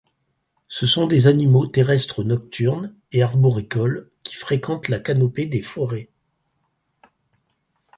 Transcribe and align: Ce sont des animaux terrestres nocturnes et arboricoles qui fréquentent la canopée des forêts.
Ce 0.67 0.87
sont 0.87 1.05
des 1.05 1.27
animaux 1.27 1.67
terrestres 1.67 2.23
nocturnes 2.23 2.95
et 3.11 3.21
arboricoles 3.21 4.09
qui 4.23 4.33
fréquentent 4.33 4.89
la 4.89 4.99
canopée 4.99 5.45
des 5.45 5.61
forêts. 5.61 6.09